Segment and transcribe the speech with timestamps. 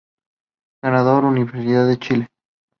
[0.81, 2.27] Ganador: Universidad de Chile